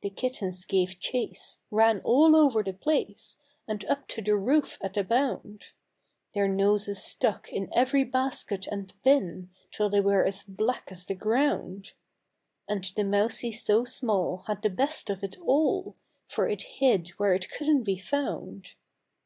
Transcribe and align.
The 0.00 0.08
kittens 0.08 0.64
gave 0.64 0.98
chase— 0.98 1.60
ran 1.80 2.00
all 2.04 2.34
over 2.34 2.62
the 2.62 2.72
place, 2.72 3.36
And 3.68 3.84
up 3.84 4.08
to 4.08 4.22
the 4.22 4.34
roof 4.34 4.78
at 4.80 4.96
a 4.96 5.04
bound, 5.04 5.72
Their 6.32 6.48
noses 6.48 7.04
stuck 7.04 7.52
in 7.52 7.68
every 7.74 8.02
basket 8.02 8.66
and 8.68 8.94
bin, 9.02 9.50
Till 9.72 9.90
they 9.90 10.00
were 10.00 10.24
as 10.24 10.42
black 10.44 10.88
as 10.90 11.04
the 11.04 11.14
ground; 11.16 11.92
And 12.66 12.90
the 12.96 13.04
mousie 13.04 13.52
so 13.52 13.84
small 13.84 14.44
Had 14.46 14.62
the 14.62 14.70
best 14.70 15.10
of 15.10 15.22
it 15.22 15.36
all, 15.44 15.96
For 16.26 16.48
it 16.48 16.62
hid 16.80 17.10
where 17.18 17.34
it 17.34 17.50
couldn't 17.50 17.82
be 17.82 17.98
found. 17.98 18.72